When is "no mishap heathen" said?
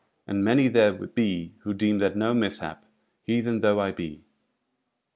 2.17-3.59